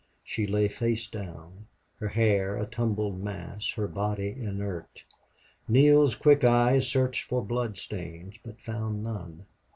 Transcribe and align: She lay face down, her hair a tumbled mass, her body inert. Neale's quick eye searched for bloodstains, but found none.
She 0.23 0.47
lay 0.47 0.67
face 0.67 1.05
down, 1.05 1.67
her 1.99 2.07
hair 2.07 2.57
a 2.57 2.65
tumbled 2.65 3.21
mass, 3.23 3.69
her 3.73 3.87
body 3.87 4.29
inert. 4.31 5.05
Neale's 5.67 6.15
quick 6.15 6.43
eye 6.43 6.79
searched 6.79 7.21
for 7.25 7.43
bloodstains, 7.43 8.39
but 8.43 8.59
found 8.59 9.03
none. 9.03 9.45